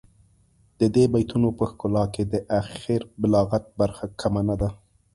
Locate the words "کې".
2.13-2.23